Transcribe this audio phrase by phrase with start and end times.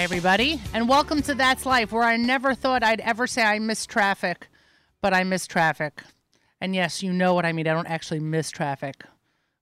[0.00, 3.58] Hi, everybody, and welcome to That's Life, where I never thought I'd ever say I
[3.58, 4.48] miss traffic,
[5.02, 6.02] but I miss traffic.
[6.58, 7.68] And yes, you know what I mean.
[7.68, 9.04] I don't actually miss traffic,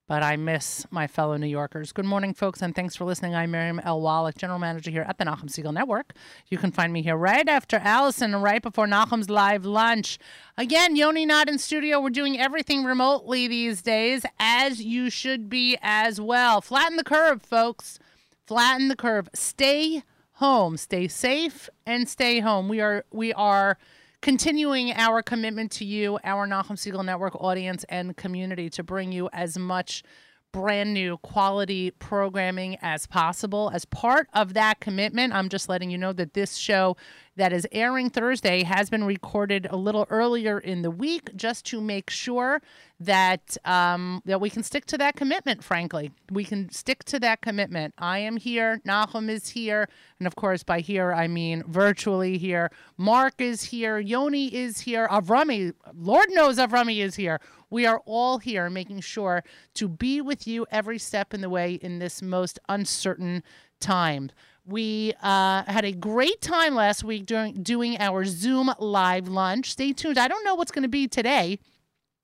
[0.06, 1.90] but I miss my fellow New Yorkers.
[1.90, 3.34] Good morning, folks, and thanks for listening.
[3.34, 4.00] I'm Miriam L.
[4.00, 6.12] Wallach, General Manager here at the Nachum Siegel Network.
[6.46, 10.20] You can find me here right after Allison and right before Nachum's live lunch.
[10.56, 12.00] Again, Yoni not in studio.
[12.00, 16.60] We're doing everything remotely these days, as you should be as well.
[16.60, 17.98] Flatten the curve, folks.
[18.46, 19.28] Flatten the curve.
[19.34, 20.04] Stay
[20.38, 20.76] home.
[20.76, 22.68] Stay safe and stay home.
[22.68, 23.76] We are we are
[24.20, 29.28] continuing our commitment to you, our Nachum Siegel Network audience and community, to bring you
[29.32, 30.04] as much
[30.52, 33.70] brand new quality programming as possible.
[33.72, 36.96] As part of that commitment, I'm just letting you know that this show
[37.38, 41.80] that is airing Thursday has been recorded a little earlier in the week just to
[41.80, 42.60] make sure
[42.98, 45.62] that um, that we can stick to that commitment.
[45.62, 47.94] Frankly, we can stick to that commitment.
[47.96, 48.80] I am here.
[48.84, 52.72] Nachum is here, and of course, by here I mean virtually here.
[52.96, 53.98] Mark is here.
[54.00, 55.06] Yoni is here.
[55.08, 57.40] Avrami, Lord knows Avrami is here.
[57.70, 61.74] We are all here, making sure to be with you every step in the way
[61.74, 63.42] in this most uncertain
[63.80, 64.30] time.
[64.64, 69.72] We uh, had a great time last week during doing our Zoom live lunch.
[69.72, 70.18] Stay tuned.
[70.18, 71.58] I don't know what's going to be today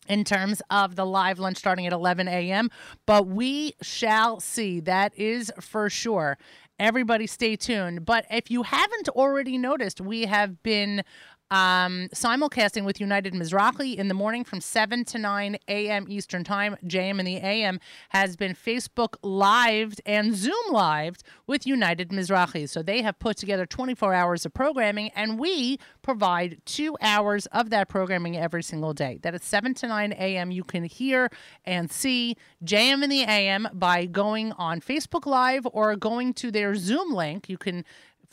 [0.09, 2.70] in terms of the live lunch starting at 11 a.m.,
[3.06, 4.81] but we shall see.
[4.81, 6.37] That is for sure.
[6.78, 8.05] Everybody stay tuned.
[8.05, 11.03] But if you haven't already noticed, we have been
[11.50, 16.06] um, simulcasting with United Mizrahi in the morning from 7 to 9 a.m.
[16.09, 16.77] Eastern Time.
[16.84, 22.69] JM in the AM has been Facebook lived and Zoom lived with United Mizrahi.
[22.69, 27.70] So they have put together 24 hours of programming, and we provide two hours of
[27.70, 29.19] that programming every single day.
[29.22, 30.50] That is 7 to 9 a.m.
[30.50, 31.31] You can hear
[31.65, 36.75] and see JM in the AM by going on Facebook Live or going to their
[36.75, 37.49] Zoom link.
[37.49, 37.84] You can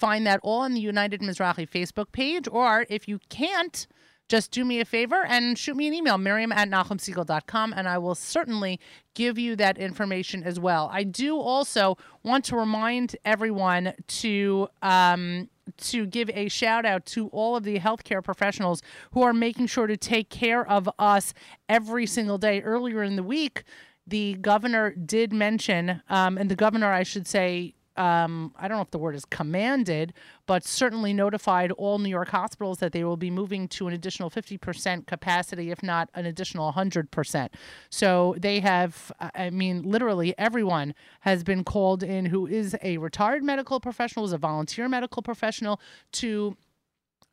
[0.01, 2.47] find that all on the United Mizrahi Facebook page.
[2.51, 3.85] Or if you can't,
[4.28, 8.00] just do me a favor and shoot me an email, miriam at nachumsiegel.com, and I
[8.00, 8.79] will certainly
[9.13, 10.90] give you that information as well.
[10.91, 17.28] I do also want to remind everyone to um, to give a shout out to
[17.28, 21.34] all of the healthcare professionals who are making sure to take care of us
[21.69, 22.61] every single day.
[22.61, 23.63] Earlier in the week,
[24.07, 28.81] the governor did mention, um, and the governor, I should say, um, I don't know
[28.81, 30.13] if the word is commanded,
[30.47, 34.31] but certainly notified all New York hospitals that they will be moving to an additional
[34.31, 37.50] 50% capacity, if not an additional 100%.
[37.91, 43.44] So they have, I mean, literally everyone has been called in who is a retired
[43.44, 45.79] medical professional, is a volunteer medical professional
[46.13, 46.57] to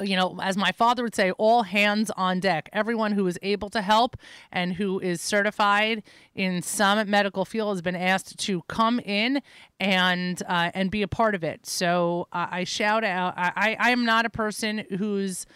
[0.01, 2.69] you know, as my father would say, all hands on deck.
[2.73, 4.17] Everyone who is able to help
[4.53, 6.03] and who is certified
[6.35, 9.43] in some medical field has been asked to come in
[9.81, 11.67] and uh, and be a part of it.
[11.67, 13.35] So uh, I shout out.
[13.37, 15.47] I I am not a person whose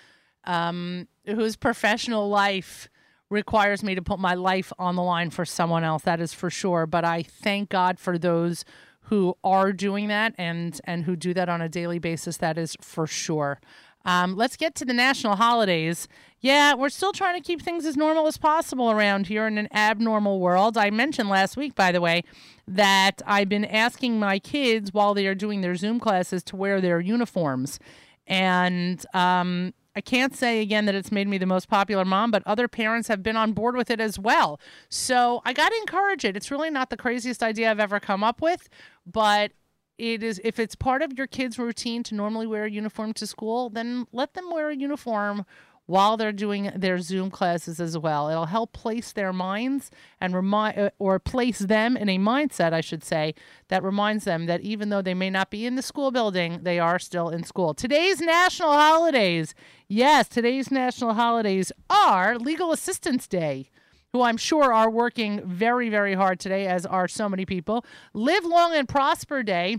[0.44, 2.88] um, whose professional life
[3.30, 6.02] requires me to put my life on the line for someone else.
[6.02, 6.86] That is for sure.
[6.86, 8.64] But I thank God for those
[9.06, 12.36] who are doing that and and who do that on a daily basis.
[12.36, 13.60] That is for sure.
[14.04, 16.08] Um, let's get to the national holidays.
[16.40, 19.68] Yeah, we're still trying to keep things as normal as possible around here in an
[19.72, 20.76] abnormal world.
[20.76, 22.24] I mentioned last week, by the way,
[22.66, 26.80] that I've been asking my kids while they are doing their Zoom classes to wear
[26.80, 27.78] their uniforms.
[28.26, 32.42] And um, I can't say again that it's made me the most popular mom, but
[32.46, 34.58] other parents have been on board with it as well.
[34.88, 36.36] So I got to encourage it.
[36.36, 38.68] It's really not the craziest idea I've ever come up with,
[39.06, 39.52] but
[39.98, 43.26] it is if it's part of your kids' routine to normally wear a uniform to
[43.26, 45.44] school, then let them wear a uniform
[45.86, 48.28] while they're doing their Zoom classes as well.
[48.28, 52.80] It'll help place their minds and remind uh, or place them in a mindset, I
[52.80, 53.34] should say,
[53.68, 56.78] that reminds them that even though they may not be in the school building, they
[56.78, 57.74] are still in school.
[57.74, 59.54] Today's national holidays.
[59.88, 63.71] Yes, today's national holidays are Legal Assistance Day
[64.12, 67.84] who I'm sure are working very, very hard today, as are so many people.
[68.12, 69.78] Live Long and Prosper Day.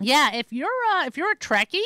[0.00, 1.80] Yeah, if you're uh, if you're a Trekkie,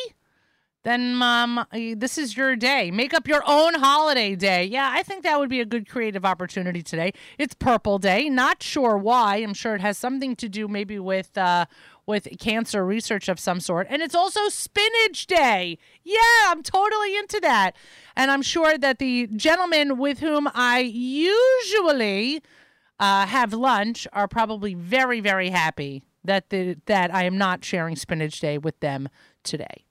[0.85, 2.91] then um, this is your day.
[2.91, 4.65] Make up your own holiday day.
[4.65, 7.13] Yeah, I think that would be a good creative opportunity today.
[7.39, 8.29] It's Purple Day.
[8.29, 9.37] Not sure why.
[9.37, 11.67] I'm sure it has something to do maybe with uh,
[12.07, 13.87] with cancer research of some sort.
[13.91, 15.79] And it's also Spinach Day.
[16.05, 17.73] Yeah, I'm totally into that.
[18.15, 22.43] And I'm sure that the gentlemen with whom I usually
[23.01, 27.97] uh, have lunch are probably very, very happy that the, that I am not sharing
[27.97, 29.09] Spinach Day with them
[29.43, 29.85] today.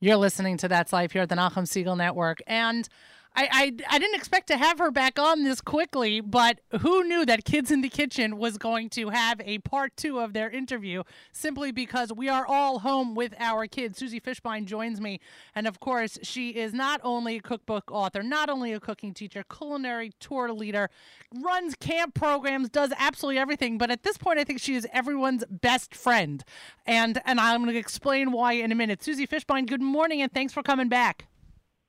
[0.00, 2.38] You're listening to That's Life here at the Nachum Siegel Network.
[2.46, 2.88] And
[3.36, 3.48] I,
[3.88, 7.44] I, I didn't expect to have her back on this quickly, but who knew that
[7.44, 11.70] Kids in the Kitchen was going to have a part two of their interview simply
[11.70, 13.98] because we are all home with our kids.
[13.98, 15.20] Susie Fishbein joins me.
[15.54, 19.44] And of course, she is not only a cookbook author, not only a cooking teacher,
[19.44, 20.90] culinary tour leader,
[21.32, 23.78] runs camp programs, does absolutely everything.
[23.78, 26.42] But at this point, I think she is everyone's best friend.
[26.84, 29.04] And, and I'm going to explain why in a minute.
[29.04, 31.26] Susie Fishbein, good morning and thanks for coming back.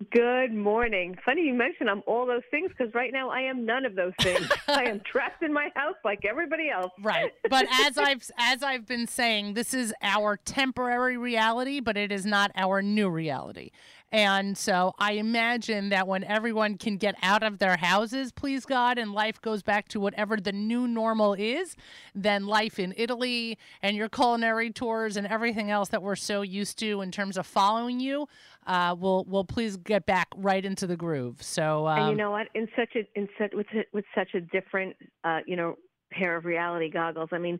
[0.09, 1.15] Good morning.
[1.23, 4.13] Funny you mention I'm all those things because right now I am none of those
[4.21, 4.49] things.
[4.67, 6.91] I am trapped in my house like everybody else.
[7.01, 7.31] Right.
[7.49, 12.25] But as I've as I've been saying, this is our temporary reality, but it is
[12.25, 13.71] not our new reality.
[14.13, 18.97] And so I imagine that when everyone can get out of their houses, please God,
[18.97, 21.77] and life goes back to whatever the new normal is,
[22.13, 26.77] then life in Italy and your culinary tours and everything else that we're so used
[26.79, 28.27] to in terms of following you,
[28.67, 31.41] uh, will will please get back right into the groove.
[31.41, 32.47] So um, and you um, know what?
[32.53, 35.75] In such a in such with with such a different uh, you know
[36.11, 37.29] pair of reality goggles.
[37.31, 37.59] I mean,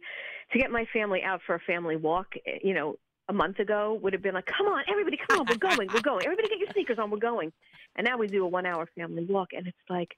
[0.52, 2.96] to get my family out for a family walk, eh, you know,
[3.30, 6.02] a month ago would have been like, come on, everybody, come on, we're going, we're
[6.02, 6.24] going.
[6.26, 7.52] Everybody get your sneakers on, we're going.
[7.96, 10.10] And now we do a one hour family walk, and it's like,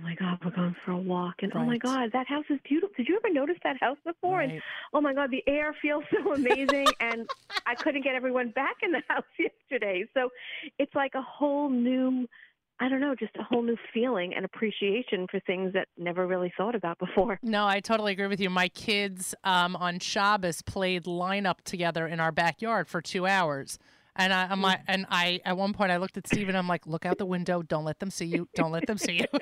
[0.00, 1.36] oh my God, we're going for a walk.
[1.42, 1.62] And right.
[1.62, 2.94] oh my God, that house is beautiful.
[2.96, 4.38] Did you ever notice that house before?
[4.38, 4.50] Right.
[4.50, 4.62] And
[4.92, 6.86] oh my God, the air feels so amazing.
[7.00, 7.28] and
[7.66, 10.06] I couldn't get everyone back in the house yesterday.
[10.14, 10.30] So
[10.78, 12.26] it's like a whole new
[12.82, 16.50] I don't know, just a whole new feeling and appreciation for things that never really
[16.56, 17.38] thought about before.
[17.50, 18.48] No, I totally agree with you.
[18.48, 23.78] My kids um, on Shabbos played lineup together in our backyard for two hours.
[24.20, 26.54] And I, am like, and I, at one point, I looked at Steven.
[26.54, 27.62] I'm like, look out the window.
[27.62, 28.46] Don't let them see you.
[28.54, 29.40] Don't let them see you.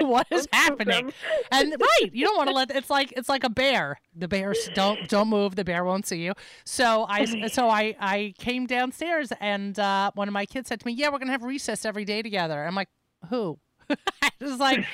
[0.06, 1.12] what is happening?
[1.52, 2.70] And right, you don't want to let.
[2.74, 4.00] It's like it's like a bear.
[4.16, 5.56] The bears don't don't move.
[5.56, 6.32] The bear won't see you.
[6.64, 10.86] So I, so I, I came downstairs, and uh, one of my kids said to
[10.86, 12.88] me, "Yeah, we're gonna have recess every day together." I'm like,
[13.28, 13.58] who?
[14.40, 14.84] it's like,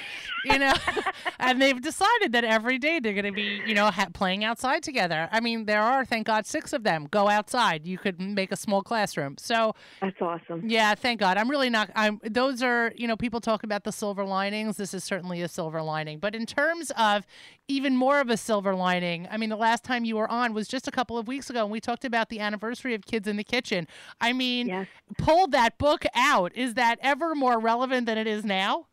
[0.45, 0.75] you know,
[1.39, 4.83] and they've decided that every day they're going to be, you know, ha- playing outside
[4.83, 5.29] together.
[5.33, 7.09] I mean, there are, thank God, six of them.
[7.11, 7.87] Go outside.
[7.87, 9.37] You could make a small classroom.
[9.39, 10.69] So that's awesome.
[10.69, 11.37] Yeah, thank God.
[11.37, 11.91] I'm really not.
[11.95, 12.21] I'm.
[12.25, 14.77] Those are, you know, people talk about the silver linings.
[14.77, 16.19] This is certainly a silver lining.
[16.19, 17.27] But in terms of
[17.69, 20.69] even more of a silver lining, I mean, the last time you were on was
[20.69, 23.37] just a couple of weeks ago, and we talked about the anniversary of Kids in
[23.37, 23.87] the Kitchen.
[24.21, 24.87] I mean, yes.
[25.19, 26.55] pull that book out.
[26.55, 28.84] Is that ever more relevant than it is now?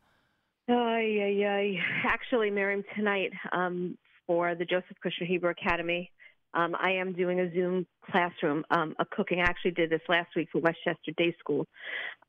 [0.69, 1.79] Ay, ay, ay.
[2.05, 3.97] Actually, Miriam, tonight um,
[4.27, 6.11] for the Joseph Kushner Hebrew Academy,
[6.53, 9.39] um, I am doing a Zoom classroom, um, a cooking.
[9.39, 11.67] I actually did this last week for Westchester Day School.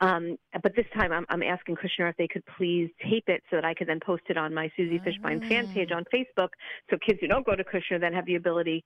[0.01, 3.57] Um, but this time I'm, I'm, asking Kushner if they could please tape it so
[3.57, 5.97] that I could then post it on my Susie Fishbein fan page ah.
[5.97, 6.51] on Facebook
[6.91, 8.85] so kids who don't go to Kushner then have the ability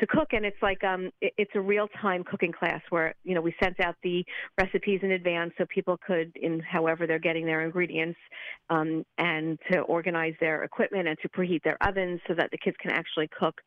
[0.00, 0.28] to cook.
[0.32, 3.54] And it's like um, it, it's a real time cooking class where, you know, we
[3.62, 4.24] sent out the
[4.58, 8.18] recipes in advance so people could, in however they're getting their ingredients,
[8.70, 12.76] um, and to organize their equipment and to preheat their ovens so that the kids
[12.80, 13.60] can actually cook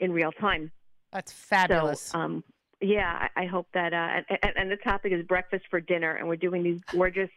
[0.00, 0.70] in real time.
[1.12, 2.00] That's fabulous.
[2.00, 2.44] So, um,
[2.80, 3.92] yeah, I, I hope that.
[3.92, 7.30] Uh, and, and, the topic is breakfast for dinner, and we're doing these gorgeous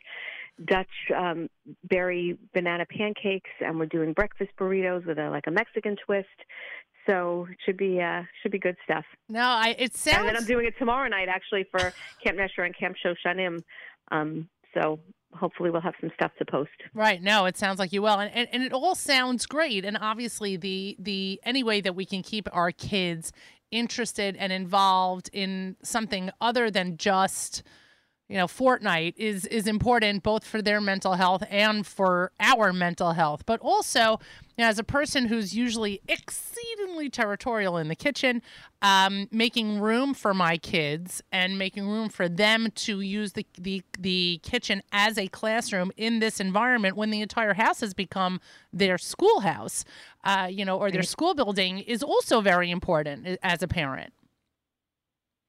[0.64, 1.50] Dutch um,
[1.84, 6.28] berry banana pancakes, and we're doing breakfast burritos with a like a Mexican twist.
[7.06, 9.06] So it should be uh, should be good stuff.
[9.30, 10.18] No, I it sounds.
[10.18, 11.94] And then I'm doing it tomorrow night actually for
[12.24, 13.62] Camp Nesher and Camp Shoshanim.
[14.12, 15.00] Um, so
[15.36, 16.72] hopefully we'll have some stuff to post.
[16.94, 17.22] Right.
[17.22, 18.20] No, it sounds like you will.
[18.20, 19.86] And, and, and it all sounds great.
[19.86, 23.32] And obviously the the any way that we can keep our kids
[23.72, 27.64] interested and involved in something other than just
[28.28, 33.14] you know Fortnite is is important both for their mental health and for our mental
[33.14, 34.20] health but also
[34.58, 38.42] you know, as a person who's usually exceedingly territorial in the kitchen
[38.82, 43.84] um, making room for my kids and making room for them to use the, the
[44.00, 48.40] the kitchen as a classroom in this environment when the entire house has become
[48.74, 49.86] their schoolhouse
[50.24, 54.14] uh, you know or their school building is also very important as a parent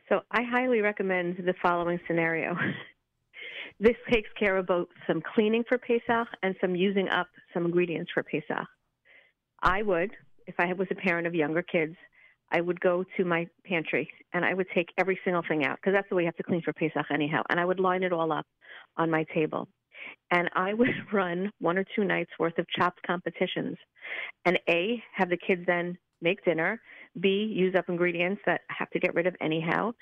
[0.08, 2.56] so I highly recommend the following scenario.
[3.80, 8.10] this takes care of both some cleaning for Pesach and some using up some ingredients
[8.14, 8.66] for Pesach.
[9.62, 10.12] I would,
[10.46, 11.96] if I was a parent of younger kids,
[12.52, 15.94] I would go to my pantry and I would take every single thing out because
[15.94, 17.42] that's the way you have to clean for Pesach anyhow.
[17.50, 18.46] And I would line it all up
[18.96, 19.68] on my table.
[20.30, 23.76] And I would run one or two nights worth of chopped competitions.
[24.44, 26.80] And A, have the kids then make dinner
[27.20, 29.92] B, use up ingredients that I have to get rid of anyhow.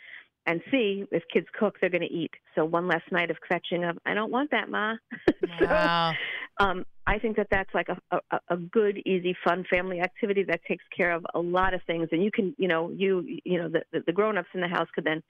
[0.47, 2.33] And C, if kids cook, they're going to eat.
[2.55, 4.95] So one less night of fetching of, I don't want that, Ma.
[5.61, 6.13] Wow.
[6.59, 10.43] so, um, I think that that's like a, a, a good, easy, fun family activity
[10.45, 12.09] that takes care of a lot of things.
[12.13, 15.05] And you can, you know, you, you know, the, the grown-ups in the house could
[15.05, 15.23] then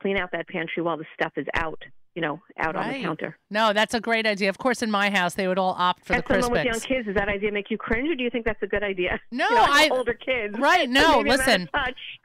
[0.00, 1.82] clean out that pantry while the stuff is out
[2.18, 3.38] you know, out on the counter.
[3.48, 4.48] No, that's a great idea.
[4.48, 6.80] Of course, in my house, they would all opt for As the someone with young
[6.80, 9.20] kids, does that idea make you cringe, or do you think that's a good idea?
[9.30, 10.58] No, You know, I older kids.
[10.58, 10.88] right.
[10.98, 11.70] No, maybe I'm out of listen.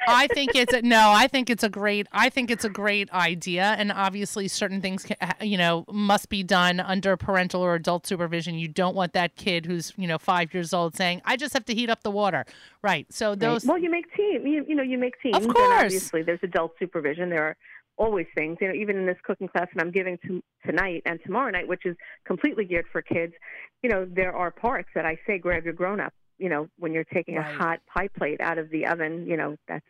[0.08, 1.12] I think it's a, no.
[1.16, 2.08] I think it's a great.
[2.12, 5.06] I think it's a great idea, and obviously, certain things,
[5.42, 8.56] you know, must be done under parental or adult supervision.
[8.56, 11.66] You don't want that kid who's you know five years old saying, "I just have
[11.66, 12.46] to heat up the water."
[12.82, 13.06] Right.
[13.14, 13.40] So Right.
[13.40, 13.66] those.
[13.66, 14.48] Well, you make team.
[14.48, 15.38] You, you know, you make teams.
[15.38, 15.84] Of and course.
[15.84, 17.30] obviously, there's adult supervision.
[17.30, 17.58] There are
[17.98, 18.58] always things.
[18.62, 21.68] You know, even in this cooking class that I'm giving to, tonight and tomorrow night,
[21.68, 21.96] which is
[22.26, 23.34] completely geared for kids.
[23.82, 26.14] You know, there are parts that I say grab your grown up.
[26.38, 27.46] You know, when you're taking Right.
[27.60, 29.86] a hot pie plate out of the oven, you know that's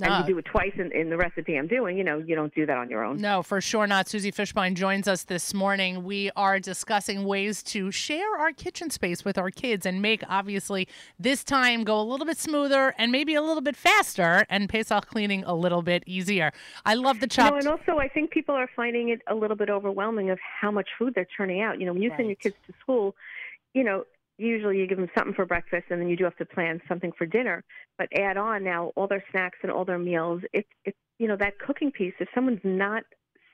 [0.00, 0.08] No.
[0.08, 1.96] and you do it twice in, in the recipe I'm doing.
[1.96, 3.18] You know, you don't do that on your own.
[3.18, 4.08] No, for sure not.
[4.08, 6.04] Susie Fishbein joins us this morning.
[6.04, 10.88] We are discussing ways to share our kitchen space with our kids and make, obviously,
[11.18, 15.06] this time go a little bit smoother and maybe a little bit faster and Pesach
[15.06, 16.52] cleaning a little bit easier.
[16.84, 19.70] I love the know, and also I think people are finding it a little bit
[19.70, 21.80] overwhelming of how much food they're turning out.
[21.80, 23.14] You know, when you send your kids to school,
[23.74, 24.04] you know,
[24.40, 27.12] usually you give them something for breakfast and then you do have to plan something
[27.16, 27.62] for dinner.
[27.98, 30.42] But add on now all their snacks and all their meals.
[30.52, 32.14] It's it's you know that cooking piece.
[32.18, 33.02] If someone's not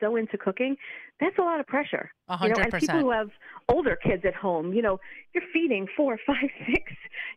[0.01, 0.77] so into cooking,
[1.21, 2.11] that's a lot of pressure.
[2.29, 3.31] A You know, and people who have
[3.69, 5.01] older kids at home, you know,
[5.35, 6.93] you're feeding four, five, six,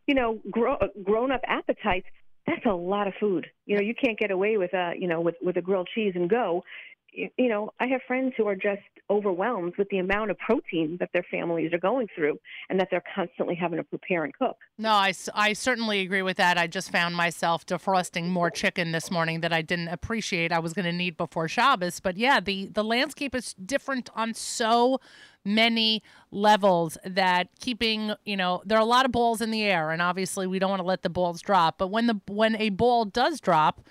[0.08, 2.08] you know, grow, grown up appetites.
[2.48, 3.48] That's a lot of food.
[3.66, 6.14] You know, you can't get away with a, you know, with with a grilled cheese
[6.16, 6.64] and go.
[7.12, 11.10] You know, I have friends who are just overwhelmed with the amount of protein that
[11.14, 12.40] their families are going through,
[12.70, 14.58] and that they're constantly having to prepare and cook.
[14.78, 16.58] No, I, I certainly agree with that.
[16.58, 20.74] I just found myself defrosting more chicken this morning that I didn't appreciate I was
[20.74, 22.00] going to need before Shabbos.
[22.00, 25.00] But yeah, the, the landscape is different on so
[25.44, 29.90] many levels that keeping, you know, there are a lot of balls in the air,
[29.92, 31.78] and obviously we don't want to let the balls drop.
[31.78, 33.82] But when the when a ball does drop,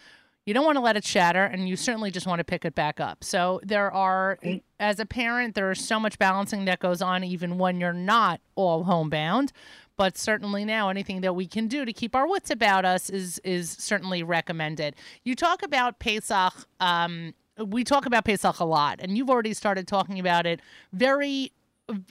[0.48, 2.74] you don't want to let it shatter, and you certainly just want to pick it
[2.74, 3.22] back up.
[3.22, 4.38] So there are,
[4.80, 8.40] as a parent, there is so much balancing that goes on, even when you're not
[8.54, 9.52] all homebound.
[9.98, 13.38] But certainly now, anything that we can do to keep our wits about us is
[13.40, 14.96] is certainly recommended.
[15.22, 16.54] You talk about Pesach.
[16.80, 20.62] Um, we talk about Pesach a lot, and you've already started talking about it
[20.94, 21.52] very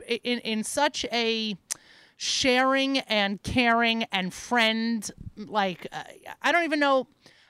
[0.08, 1.58] in in such a
[2.18, 6.04] sharing and caring and friend like uh,
[6.44, 7.08] I don't even know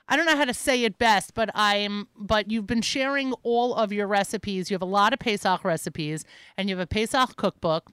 [0.09, 3.75] I don't know how to say it best, but I'm but you've been sharing all
[3.75, 4.69] of your recipes.
[4.69, 6.23] You have a lot of Pesach recipes
[6.57, 7.91] and you have a Pesach cookbook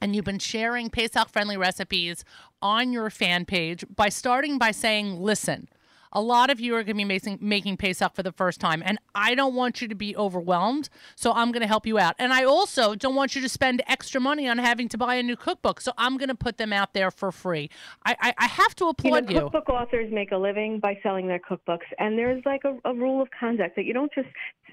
[0.00, 2.24] and you've been sharing Pesach friendly recipes
[2.62, 5.68] on your fan page by starting by saying, "Listen,
[6.12, 8.82] a lot of you are going to be making, making Pesach for the first time,
[8.84, 12.14] and I don't want you to be overwhelmed, so I'm going to help you out.
[12.18, 15.22] And I also don't want you to spend extra money on having to buy a
[15.22, 17.70] new cookbook, so I'm going to put them out there for free.
[18.04, 19.40] I, I, I have to You know, applaud you.
[19.40, 23.22] cookbook authors make a living by selling their cookbooks, and there's like a, a rule
[23.22, 24.28] of conduct that you don't just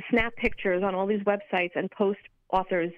[0.10, 2.20] snap pictures on all these websites and post
[2.52, 2.92] authors.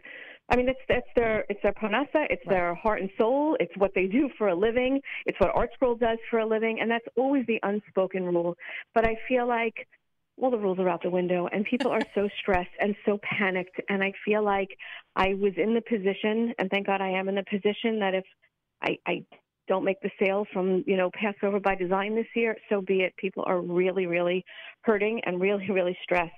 [0.50, 3.92] I mean, it's it's their it's their parnassa, it's their heart and soul, it's what
[3.94, 7.06] they do for a living, it's what Art Scroll does for a living, and that's
[7.16, 8.56] always the unspoken rule.
[8.96, 9.88] But I feel like
[10.40, 13.80] well, the rules are out the window, and people are so stressed and so panicked.
[13.90, 14.70] And I feel like
[15.16, 18.24] I was in the position, and thank God I am in the position that if
[18.82, 19.26] I, I
[19.68, 23.16] don't make the sale from you know Passover by design this year, so be it.
[23.18, 24.44] People are really, really
[24.82, 26.34] hurting and really, really stressed.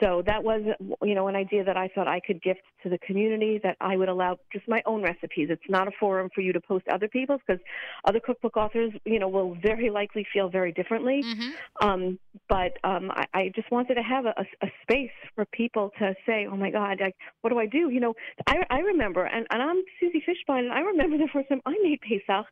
[0.00, 0.62] So that was,
[1.02, 3.60] you know, an idea that I thought I could gift to the community.
[3.62, 5.48] That I would allow just my own recipes.
[5.50, 7.62] It's not a forum for you to post other people's because
[8.06, 11.24] other cookbook authors, you know, will very likely feel very differently.
[11.24, 11.52] Mhm.
[11.82, 15.90] Um, but um, I, I just wanted to have a, a, a space for people
[15.98, 18.14] to say, "Oh my God, like, what do I do?" You know,
[18.46, 21.74] I, I remember, and, and I'm Susie Fishbein, and I remember the first time I
[21.82, 22.46] made Pesach.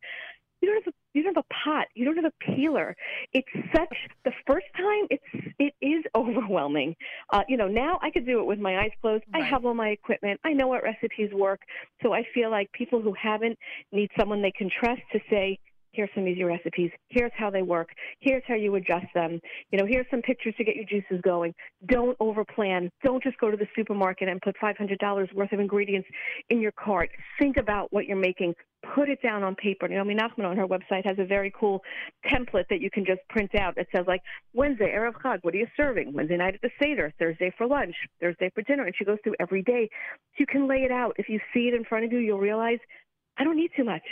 [0.61, 1.87] You don't have a you don't have a pot.
[1.95, 2.95] You don't have a peeler.
[3.33, 5.07] It's such the first time.
[5.11, 6.95] It's it is overwhelming.
[7.33, 9.25] Uh, you know, now I could do it with my eyes closed.
[9.35, 10.41] I have all my equipment.
[10.45, 11.61] I know what recipes work.
[12.03, 13.59] So I feel like people who haven't
[13.93, 15.59] need someone they can trust to say,
[15.93, 16.91] here's some easy recipes.
[17.09, 17.89] Here's how they work.
[18.21, 19.41] Here's how you adjust them.
[19.73, 21.55] You know, here's some pictures to get your juices going.
[21.89, 22.91] Don't overplan.
[23.03, 26.09] Don't just go to the supermarket and put $500 worth of ingredients
[26.51, 27.11] in your cart.
[27.41, 28.55] Think about what you're making.
[28.95, 29.89] Put it down on paper.
[29.89, 31.83] Naomi Nachman on her website has a very cool
[32.27, 33.77] template that you can just print out.
[33.77, 34.23] It says like
[34.55, 36.13] Wednesday, Erev Chag, what are you serving?
[36.13, 38.85] Wednesday night at the Seder, Thursday for lunch, Thursday for dinner.
[38.85, 39.89] And she goes through every day.
[40.33, 41.15] So you can lay it out.
[41.19, 42.79] If you see it in front of you, you'll realize
[43.37, 44.03] I don't need too much.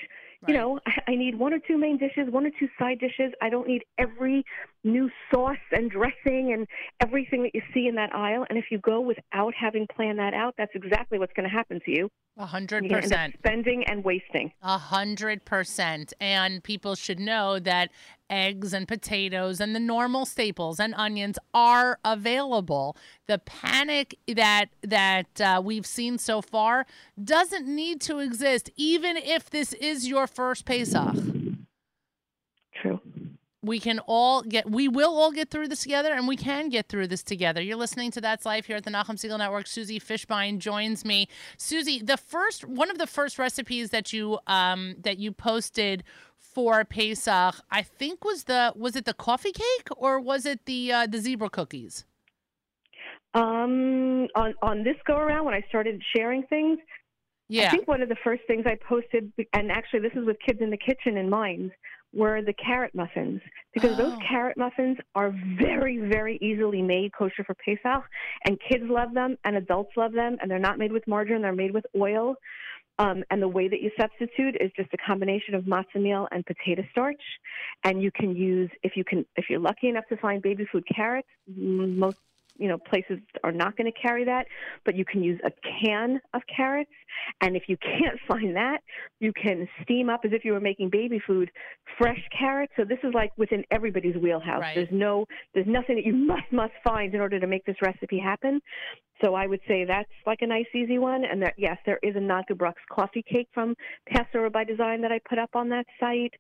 [0.47, 3.33] You know, I, I need one or two main dishes, one or two side dishes.
[3.41, 4.45] I don't need every
[4.87, 6.67] new sauce and dressing and
[7.03, 8.47] everything that you see in that aisle.
[8.49, 11.81] And if you go without having planned that out, that's exactly what's going to happen
[11.85, 12.09] to you.
[12.39, 13.35] A hundred You're gonna end up percent.
[13.39, 14.53] spending and wasting.
[14.63, 16.13] A hundred percent.
[16.21, 17.91] And people should know that
[18.29, 22.95] eggs and potatoes and the normal staples and onions are available.
[23.27, 26.85] The panic that that uh, we've seen so far
[27.23, 31.15] doesn't need to exist, even if this is your first Pesach.
[32.83, 33.01] True.
[33.67, 36.89] We can all get, we will all get through this together, and we can get
[36.89, 37.61] through this together.
[37.61, 39.67] You're listening to That's Life here at the Nachum Siegel Network.
[39.67, 41.29] Susie Fishbein joins me.
[41.59, 46.05] Susie, the first, one of the first recipes that you, um, that you posted
[46.39, 50.93] for Pesach, I think was the, was it the coffee cake or was it the,
[50.93, 52.05] uh, the zebra cookies?
[53.35, 56.79] Um, on on this go around, when I started sharing things,
[57.49, 57.67] Yeah.
[57.67, 60.61] I think one of the first things I posted, and actually this is with kids
[60.61, 61.73] in the kitchen in mind,
[62.13, 63.41] were the carrot muffins
[63.75, 64.19] because those Oh.
[64.29, 68.05] carrot muffins are very, very easily made kosher for Pesach,
[68.45, 71.53] and kids love them and adults love them, and they're not made with margarine; they're
[71.53, 72.37] made with oil.
[72.99, 76.47] Um, and the way that you substitute is just a combination of matzah meal and
[76.47, 77.21] potato starch.
[77.85, 80.85] And you can use if you can if you're lucky enough to find baby food
[80.95, 81.29] carrots.
[81.47, 82.19] Most
[82.59, 84.47] you know places are not going to carry that,
[84.85, 86.91] but you can use a can of carrots.
[87.41, 88.79] And if you can't find that,
[89.21, 91.51] you can steam up as if you were making baby food
[91.99, 92.73] fresh carrots.
[92.77, 94.61] So this is like within everybody's wheelhouse.
[94.61, 94.75] Right.
[94.75, 98.19] There's no there's nothing that you must must find in order to make this recipe
[98.19, 98.61] happen.
[99.23, 101.25] So I would say that's like a nice easy one.
[101.25, 103.75] And that yes, there is a Naga Brooks coffee cake from
[104.09, 106.35] Passover by Design that I put up on that site.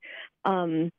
[0.44, 0.90] Um,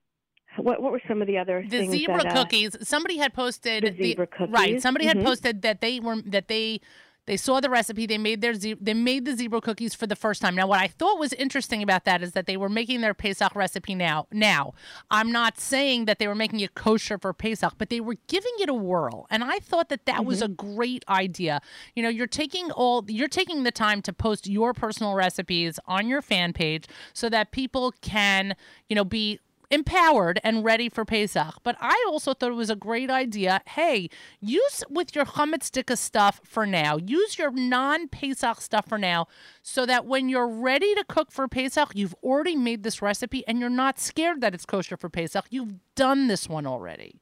[0.57, 2.75] what what were some of the other the things zebra that, uh, cookies.
[2.87, 4.53] Somebody had posted the zebra cookies.
[4.53, 5.23] right somebody had Mhm.
[5.23, 6.81] posted that they were that they
[7.25, 10.15] they saw the recipe they made their ze- they made the zebra cookies for the
[10.15, 10.55] first time.
[10.55, 13.53] Now what i thought was interesting about that is that they were making their pesach
[13.53, 14.73] recipe now now.
[15.11, 18.53] I'm not saying that they were making it kosher for pesach but they were giving
[18.61, 21.59] it a whirl and i thought that that was a great idea.
[21.95, 26.07] You know you're taking all you're taking the time to post your personal recipes on
[26.07, 28.55] your fan page so that people can
[28.87, 31.55] you know be empowered and ready for Pesach.
[31.63, 33.61] But I also thought it was a great idea.
[33.67, 34.09] Hey,
[34.39, 36.97] use with your chametz dika stuff for now.
[36.97, 39.27] Use your non-Pesach stuff for now,
[39.61, 43.59] so that when you're ready to cook for Pesach, you've already made this recipe and
[43.59, 45.45] you're not scared that it's kosher for Pesach.
[45.49, 47.21] You've done this one already.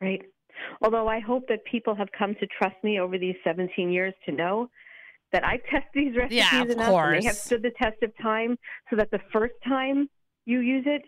[0.00, 0.22] Right.
[0.82, 4.32] Although I hope that people have come to trust me over these 17 years to
[4.32, 4.68] know
[5.32, 8.58] that I test these recipes Yeah, enough and they have stood the test of time
[8.90, 10.08] so that the first time
[10.44, 11.02] you use it,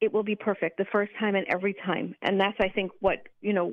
[0.00, 2.14] it will be perfect the first time and every time.
[2.22, 3.72] And that's, I think, what, you know,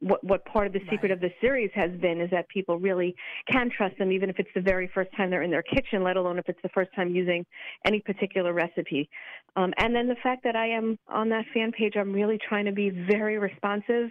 [0.00, 1.12] what, what part of the secret Right.
[1.12, 3.14] of the series has been is that people really
[3.50, 6.16] can trust them, even if it's the very first time they're in their kitchen, let
[6.16, 7.44] alone if it's the first time using
[7.86, 9.08] any particular recipe.
[9.56, 12.66] Um, and then the fact that I am on that fan page, I'm really trying
[12.66, 14.10] to be very responsive.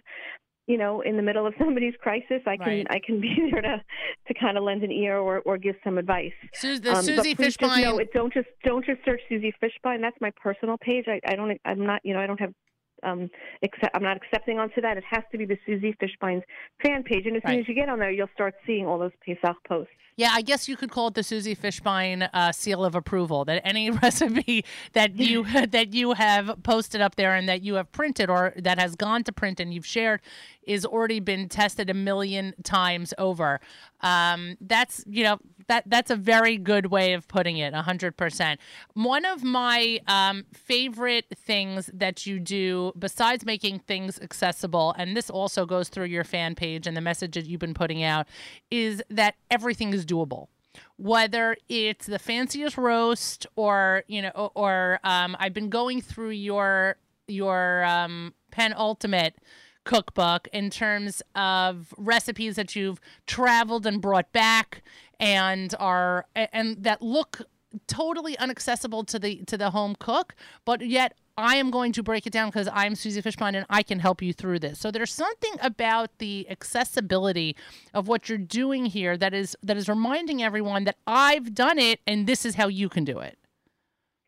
[0.65, 2.87] You know, in the middle of somebody's crisis, I can Right.
[2.89, 3.83] I can be there to
[4.27, 6.31] to kind of lend an ear or, or give some advice.
[6.61, 7.35] The Um, Susie
[7.83, 10.01] know it, don't just don't just search Susie Fishbein.
[10.01, 11.05] That's my personal page.
[11.07, 12.53] I, I don't I'm not you know I don't have
[13.03, 13.29] um
[13.63, 14.97] accept, I'm not accepting onto that.
[14.97, 16.43] It has to be the Susie Fishbein's
[16.83, 17.25] fan page.
[17.25, 19.93] And as soon as you get on there, you'll start seeing all those Pesach posts.
[20.15, 23.45] Yeah, I guess you could call it the Susie Fishbein uh, seal of approval.
[23.45, 24.63] That any recipe
[24.93, 28.79] that you that you have posted up there and that you have printed or that
[28.79, 30.21] has gone to print and you've shared
[30.63, 33.59] is already been tested a million times over.
[34.01, 37.73] Um, that's you know that that's a very good way of putting it.
[37.73, 38.59] hundred percent.
[38.93, 45.29] One of my um, favorite things that you do, besides making things accessible, and this
[45.29, 48.27] also goes through your fan page and the message that you've been putting out,
[48.71, 50.47] is that everything is doable
[50.97, 56.95] whether it's the fanciest roast or you know or um, i've been going through your
[57.27, 59.35] your um, penultimate
[59.83, 64.81] cookbook in terms of recipes that you've traveled and brought back
[65.19, 67.41] and are and that look
[67.87, 72.27] totally inaccessible to the to the home cook but yet I am going to break
[72.27, 74.79] it down because I'm Susie Fishbein and I can help you through this.
[74.79, 77.55] So there's something about the accessibility
[77.93, 82.01] of what you're doing here that is that is reminding everyone that I've done it
[82.05, 83.39] and this is how you can do it.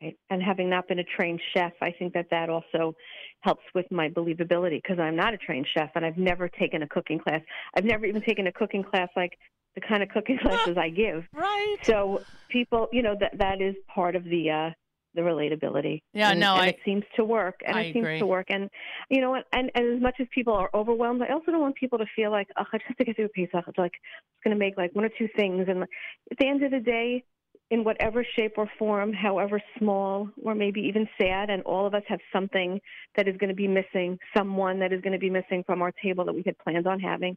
[0.02, 0.16] Right.
[0.30, 2.94] And having not been a trained chef, I think that that also
[3.40, 6.88] helps with my believability because I'm not a trained chef and I've never taken a
[6.88, 7.40] cooking class.
[7.76, 9.38] I've never even taken a cooking class like
[9.76, 11.24] the kind of cooking classes I give.
[11.32, 11.76] Right.
[11.84, 14.70] So people, you know, that that is part of the uh
[15.14, 16.02] the relatability.
[16.12, 18.18] Yeah, and, no, and I- it seems to work, and I it seems agree.
[18.18, 18.46] to work.
[18.50, 18.68] And
[19.08, 19.44] you know what?
[19.52, 22.30] And, and as much as people are overwhelmed, I also don't want people to feel
[22.30, 23.64] like, oh, I just have to get through Pesach.
[23.66, 26.62] It's like it's going to make like one or two things, and at the end
[26.64, 27.24] of the day,
[27.70, 32.02] in whatever shape or form, however small or maybe even sad, and all of us
[32.08, 32.80] have something
[33.16, 35.92] that is going to be missing, someone that is going to be missing from our
[36.02, 37.36] table that we had planned on having.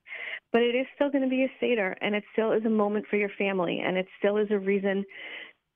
[0.53, 3.05] But it is still going to be a Seder, and it still is a moment
[3.09, 5.03] for your family, and it still is a reason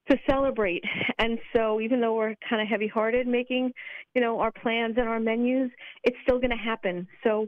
[0.10, 0.84] to celebrate.
[1.18, 3.72] And so even though we're kind of heavy hearted making,
[4.14, 5.72] you know, our plans and our menus,
[6.04, 7.08] it's still going to happen.
[7.24, 7.48] So,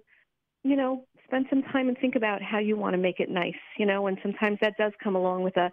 [0.64, 3.54] you know, spend some time and think about how you want to make it nice,
[3.78, 5.70] you know, and sometimes that does come along with a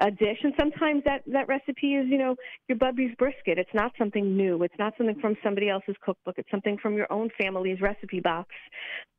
[0.00, 2.36] a dish and sometimes that that recipe is you know
[2.68, 3.58] your bubby's brisket.
[3.58, 4.62] It's not something new.
[4.62, 6.36] It's not something from somebody else's cookbook.
[6.38, 8.50] It's something from your own family's recipe box.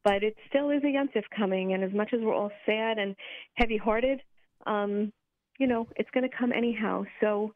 [0.04, 3.16] But it still is a yuntif coming and as much as we're all sad and
[3.56, 4.22] heavy hearted
[4.66, 5.12] um
[5.60, 7.04] you know it's going to come anyhow.
[7.22, 7.54] So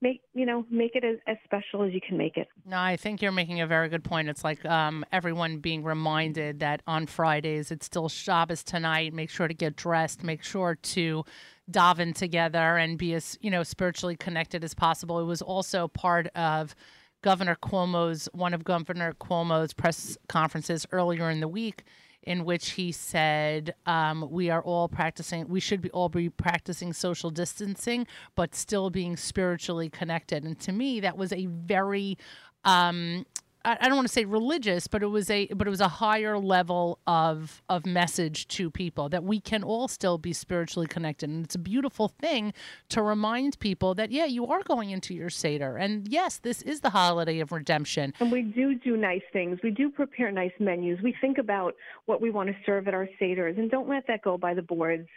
[0.00, 2.48] make you know make it as, as special as you can make it.
[2.64, 4.28] No i think you're making a very good point.
[4.28, 9.12] It's like um, everyone being reminded that on fridays it's still shabbos tonight.
[9.12, 10.22] Make sure to get dressed.
[10.22, 11.24] Make sure to
[11.70, 15.18] daven together and be as you know spiritually connected as possible.
[15.18, 16.74] It was also part of
[17.22, 21.84] governor cuomo's one of governor cuomo's press conferences earlier in the week
[22.28, 26.92] in which he said um, we are all practicing we should be all be practicing
[26.92, 30.44] social distancing but still being spiritually connected.
[30.44, 32.18] And to me that was a very
[32.64, 33.24] um,
[33.80, 36.38] I don't want to say religious, but it was a but it was a higher
[36.38, 41.44] level of of message to people that we can all still be spiritually connected, and
[41.44, 42.52] it's a beautiful thing
[42.88, 46.80] to remind people that yeah, you are going into your seder, and yes, this is
[46.80, 48.14] the holiday of redemption.
[48.20, 49.58] And we do do nice things.
[49.62, 50.98] We do prepare nice menus.
[51.02, 51.74] We think about
[52.06, 54.62] what we want to serve at our seders, and don't let that go by the
[54.62, 55.08] boards.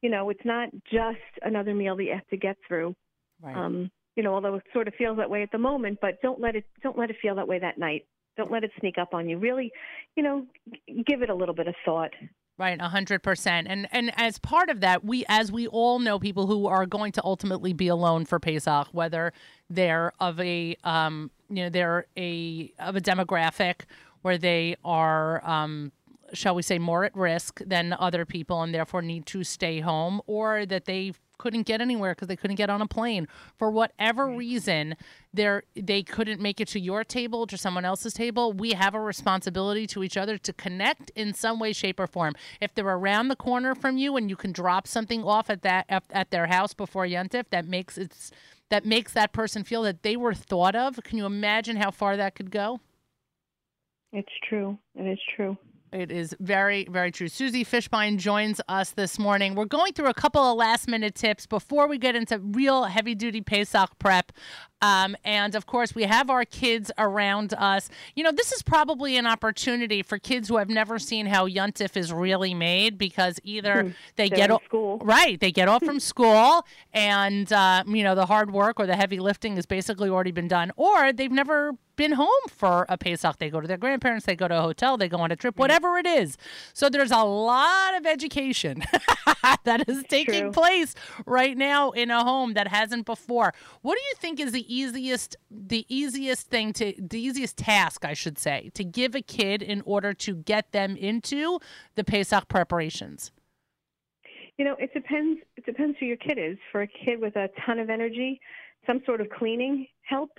[0.00, 2.94] You know, it's not just another meal that you have to get through.
[3.42, 3.56] Right.
[3.56, 6.40] Um, you know, although it sort of feels that way at the moment, but don't
[6.40, 8.06] let it don't let it feel that way that night.
[8.36, 9.38] Don't let it sneak up on you.
[9.38, 9.72] Really,
[10.16, 10.46] you know,
[11.06, 12.12] give it a little bit of thought.
[12.60, 13.68] Right, hundred percent.
[13.70, 17.12] And and as part of that, we as we all know people who are going
[17.12, 19.32] to ultimately be alone for Pesach, whether
[19.70, 23.84] they're of a um you know, they're a of a demographic
[24.20, 25.90] where they are um
[26.32, 30.20] shall we say more at risk than other people and therefore need to stay home
[30.26, 33.26] or that they couldn't get anywhere because they couldn't get on a plane.
[33.56, 34.94] For whatever reason
[35.32, 38.52] they they couldn't make it to your table to someone else's table.
[38.52, 42.34] We have a responsibility to each other to connect in some way shape or form.
[42.60, 45.86] If they're around the corner from you and you can drop something off at that
[46.10, 48.30] at their house before yuntif that makes it's
[48.68, 51.02] that makes that person feel that they were thought of.
[51.02, 52.80] Can you imagine how far that could go?
[54.12, 54.76] It's true.
[54.94, 55.56] It is true
[55.92, 57.28] it is very, very true.
[57.28, 59.54] Susie Fishbein joins us this morning.
[59.54, 63.14] We're going through a couple of last minute tips before we get into real heavy
[63.14, 64.32] duty Pesach prep.
[64.82, 67.88] Um, and of course, we have our kids around us.
[68.14, 71.96] You know, this is probably an opportunity for kids who have never seen how Yuntif
[71.96, 73.90] is really made because either hmm.
[74.16, 75.38] they get off school, right?
[75.38, 79.20] They get off from school, and uh, you know the hard work or the heavy
[79.20, 83.36] lifting has basically already been done, or they've never been home for a Pesach.
[83.36, 85.58] They go to their grandparents, they go to a hotel, they go on a trip,
[85.58, 86.38] whatever it is.
[86.72, 88.82] So there's a lot of education
[89.64, 90.52] that is taking True.
[90.52, 90.94] place
[91.26, 93.52] right now in a home that hasn't before.
[93.82, 98.14] What do you think is the easiest the easiest thing to the easiest task, I
[98.14, 101.58] should say, to give a kid in order to get them into
[101.94, 103.32] the Pesach preparations?
[104.56, 106.58] You know, it depends it depends who your kid is.
[106.72, 108.40] For a kid with a ton of energy,
[108.86, 110.30] some sort of cleaning help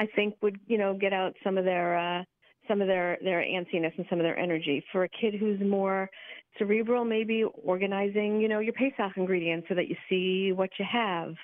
[0.00, 2.24] I think would you know get out some of their uh,
[2.68, 4.84] some of their their antsiness and some of their energy.
[4.92, 6.10] For a kid who's more
[6.58, 11.34] cerebral, maybe organizing you know your Pesach ingredients so that you see what you have.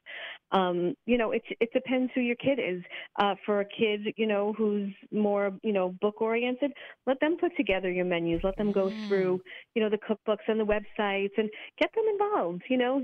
[0.51, 2.83] Um, you know, it it depends who your kid is.
[3.19, 6.73] Uh, for a kid, you know, who's more you know book oriented,
[7.07, 8.41] let them put together your menus.
[8.45, 9.09] Let them go mm.
[9.09, 9.41] through
[9.75, 11.49] you know the cookbooks and the websites and
[11.79, 12.63] get them involved.
[12.69, 13.03] You know,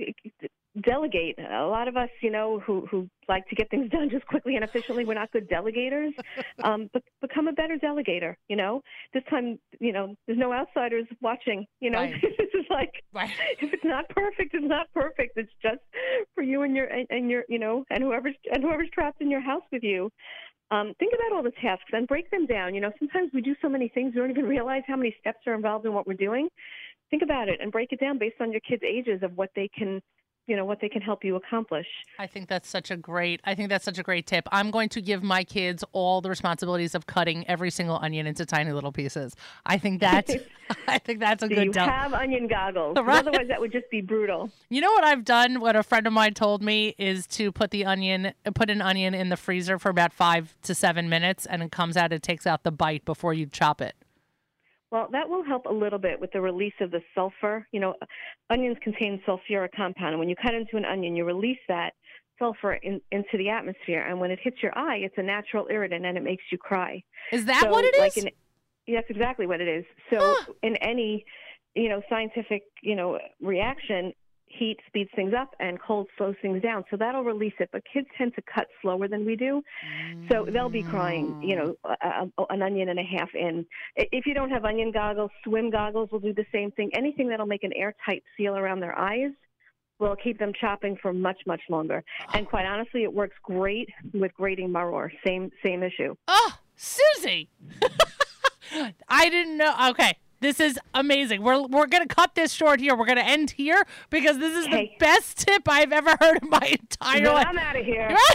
[0.83, 1.38] delegate.
[1.38, 4.57] A lot of us, you know, who who like to get things done just quickly
[4.57, 6.12] and efficiently, we're not good delegators.
[6.64, 8.35] Um, but become a better delegator.
[8.49, 8.83] You know,
[9.14, 11.66] this time, you know, there's no outsiders watching.
[11.81, 12.14] You know, right.
[12.38, 13.30] this is like right.
[13.61, 15.37] if it's not perfect, it's not perfect.
[15.37, 15.80] It's just
[16.34, 19.30] for you and your and, and your you know and whoever's and whoever's trapped in
[19.30, 20.11] your house with you.
[20.70, 22.74] Um, think about all the tasks and break them down.
[22.74, 25.38] You know, sometimes we do so many things we don't even realize how many steps
[25.46, 26.48] are involved in what we're doing.
[27.11, 29.68] Think about it and break it down based on your kids' ages of what they
[29.76, 30.02] can
[30.48, 31.87] you know what they can help you accomplish.
[32.18, 34.48] I think that's such a great I think that's such a great tip.
[34.50, 38.44] I'm going to give my kids all the responsibilities of cutting every single onion into
[38.46, 39.37] tiny little pieces.
[39.66, 40.34] I think that's
[40.88, 41.92] I think that's a Do good you dump.
[41.92, 42.96] have onion goggles.
[43.08, 43.18] Right.
[43.20, 44.50] Otherwise that would just be brutal.
[44.70, 45.61] You know what I've done?
[45.61, 49.14] What a friend of mine told me is to put the onion put an onion
[49.14, 52.46] in the freezer for about 5 to 7 minutes and it comes out it takes
[52.46, 53.94] out the bite before you chop it.
[54.90, 57.66] Well, that will help a little bit with the release of the sulfur.
[57.72, 57.94] You know,
[58.51, 61.92] onions contain sulfuric compound, and when you cut into an onion, you release that
[62.38, 66.07] sulfur in, into the atmosphere, and when it hits your eye, it's a natural irritant
[66.07, 67.03] and it makes you cry.
[67.33, 68.24] Is that So, what it like is?
[68.24, 69.85] in- that's exactly what it is.
[70.11, 70.53] So Huh.
[70.62, 71.24] in any,
[71.74, 74.14] you know, scientific, you know, reaction,
[74.50, 76.84] heat speeds things up and cold slows things down.
[76.90, 77.68] So that'll release it.
[77.72, 79.62] But kids tend to cut slower than we do.
[80.30, 83.66] So they'll be crying, you know, a, a, an onion and a half in.
[83.96, 86.90] If you don't have onion goggles, swim goggles will do the same thing.
[86.94, 89.30] Anything that'll make an airtight seal around their eyes
[89.98, 92.04] will keep them chopping for much, much longer.
[92.32, 95.11] And quite honestly, it works great with grating maror.
[95.26, 96.14] Same, same issue.
[96.28, 97.48] Oh, Susie.
[99.08, 99.74] I didn't know.
[99.90, 100.16] Okay.
[100.40, 101.42] This is amazing.
[101.42, 102.94] We're we're gonna cut this short here.
[102.96, 106.77] We're gonna end here because this is the best tip I've ever heard in my
[106.81, 107.46] entire life.
[107.48, 108.16] I'm out of here.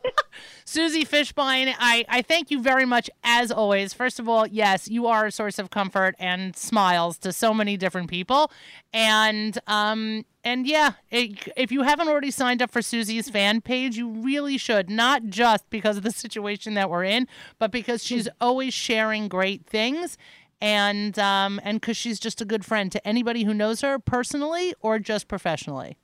[0.64, 3.92] Susie Fishbein, I, I thank you very much as always.
[3.92, 7.76] First of all, yes, you are a source of comfort and smiles to so many
[7.76, 8.50] different people.
[8.92, 13.96] And um and yeah, it, if you haven't already signed up for Susie's fan page,
[13.96, 14.90] you really should.
[14.90, 17.28] Not just because of the situation that we're in,
[17.60, 20.18] but because she's always sharing great things.
[20.62, 24.74] And um and because she's just a good friend to anybody who knows her personally
[24.80, 25.98] or just professionally.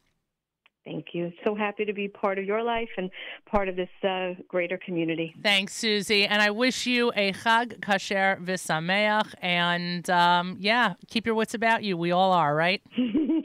[0.89, 1.33] Thank you.
[1.45, 3.11] So happy to be part of your life and
[3.45, 5.35] part of this uh, greater community.
[5.43, 6.25] Thanks, Susie.
[6.25, 9.35] And I wish you a Chag Kasher V'Sameach.
[9.43, 11.99] And um, yeah, keep your wits about you.
[11.99, 12.81] We all are, right?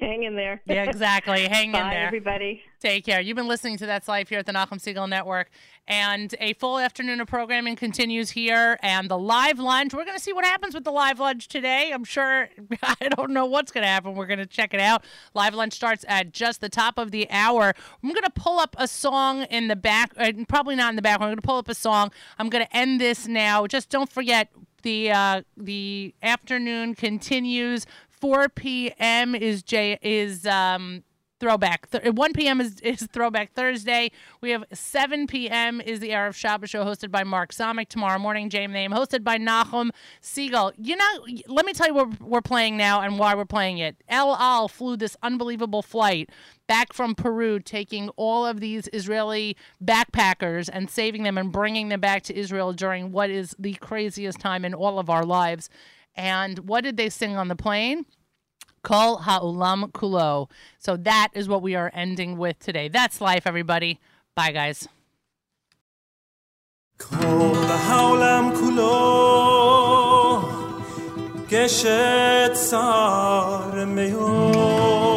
[0.04, 0.62] Hang in there.
[0.66, 1.48] Yeah, exactly.
[1.48, 2.08] Hang Bye, in there.
[2.08, 2.62] everybody.
[2.80, 3.22] Take care.
[3.22, 5.50] You've been listening to That's Life here at the Nachum Siegel Network.
[5.88, 8.78] And a full afternoon of programming continues here.
[8.82, 11.92] And the live lunch, we're going to see what happens with the live lunch today.
[11.94, 12.50] I'm sure,
[12.84, 14.16] I don't know what's going to happen.
[14.16, 15.06] We're going to check it out.
[15.34, 17.74] Live lunch starts at just the top of the hour.
[18.04, 21.02] I'm going to pull up a song in the back, uh, probably not in the
[21.02, 21.30] background.
[21.32, 22.12] I'm going to pull up a song.
[22.38, 23.68] I'm going to end this now.
[23.68, 24.50] Just don't forget
[24.84, 27.86] the uh, the afternoon continues.
[28.24, 29.36] 4 p.m.
[29.36, 31.04] is J is um
[31.42, 31.92] throwback.
[31.92, 32.62] Th- 1 p.m.
[32.62, 34.12] is, is throwback Thursday.
[34.40, 35.82] We have 7 p.m.
[35.82, 37.90] is the Erev Shabbos show hosted by Mark Zomick.
[37.90, 39.90] Tomorrow morning, JM in the AM hosted by Nachum
[40.22, 40.72] Siegel.
[40.78, 43.98] You know, let me tell you what we're playing now and why we're playing it.
[44.08, 46.30] El Al flew this unbelievable flight
[46.66, 52.00] back from Peru, taking all of these Israeli backpackers and saving them and bringing them
[52.00, 55.70] back to Israel during what is the craziest time in all of our lives.
[56.15, 58.07] And what did they sing on the plane?
[58.83, 60.51] Kol Ha'ulam Kulo.
[60.79, 62.89] So that is what we are ending with today.
[62.89, 63.99] That's life, everybody.
[64.35, 64.89] Bye, guys.
[66.99, 68.99] כל העולם כולו
[71.49, 75.11] גשת צר מאוד,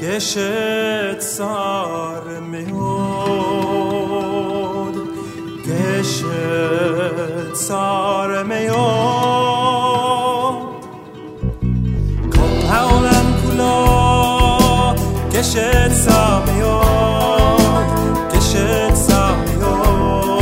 [0.00, 2.95] גשת צר מאוד,
[7.55, 8.73] sarmıyor
[12.35, 14.95] Kolha olan kula
[15.31, 17.59] keşet sağmıyor
[18.33, 20.39] Keşet sağmıyor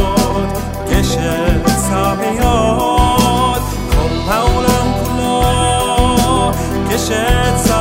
[0.90, 3.58] Keşet sağmıyor
[3.92, 6.54] Kolha olan kula
[6.90, 7.75] keşet sağmıyor